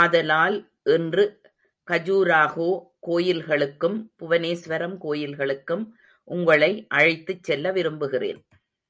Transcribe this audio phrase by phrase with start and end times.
[0.00, 0.56] ஆதலால்
[0.84, 1.24] இன்று
[1.88, 2.68] கஜுராஹோ
[3.06, 5.84] கோயில்களுக்கும் புவனேஸ்வரம் கோயில்களுக்கும்
[6.28, 8.40] உங்களை அழைத்துச் செல்ல விரும்புகிறேன்.